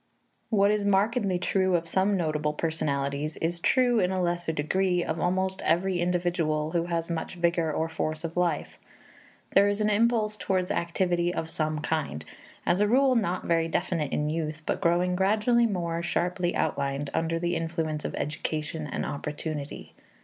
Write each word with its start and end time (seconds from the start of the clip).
What 0.49 0.71
is 0.71 0.83
markedly 0.83 1.37
true 1.37 1.75
of 1.75 1.87
some 1.87 2.17
notable 2.17 2.53
personalities 2.53 3.37
is 3.37 3.59
true, 3.59 3.99
in 3.99 4.11
a 4.11 4.19
lesser 4.19 4.51
degree, 4.51 5.03
of 5.03 5.19
almost 5.19 5.61
every 5.61 5.99
individual 5.99 6.71
who 6.71 6.85
has 6.85 7.11
much 7.11 7.35
vigor 7.35 7.71
or 7.71 7.87
force 7.87 8.23
of 8.23 8.35
life; 8.35 8.79
there 9.53 9.67
is 9.67 9.79
an 9.79 9.91
impulse 9.91 10.37
towards 10.37 10.71
activity 10.71 11.31
of 11.31 11.51
some 11.51 11.81
kind, 11.81 12.25
as 12.65 12.81
a 12.81 12.87
rule 12.87 13.13
not 13.15 13.43
very 13.45 13.67
definite 13.67 14.11
in 14.11 14.27
youth, 14.31 14.63
but 14.65 14.81
growing 14.81 15.15
gradually 15.15 15.67
more 15.67 16.01
sharply 16.01 16.55
outlined 16.55 17.11
under 17.13 17.37
the 17.37 17.55
influence 17.55 18.03
of 18.03 18.15
education 18.15 18.87
and 18.87 19.05
opportunity. 19.05 19.93